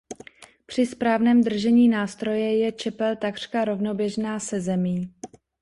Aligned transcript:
Při 0.65 0.85
správném 0.85 1.41
držení 1.43 1.89
nástroje 1.89 2.57
je 2.57 2.71
čepel 2.71 3.15
takřka 3.15 3.65
rovnoběžná 3.65 4.39
se 4.39 4.61
zemí. 4.61 5.13